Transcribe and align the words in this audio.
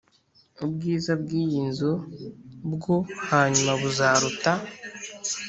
Ubwiza 0.65 1.11
bw 1.21 1.29
iyi 1.41 1.59
nzu 1.69 1.91
bwo 2.73 2.95
hanyuma 3.31 3.71
buzaruta 3.81 4.51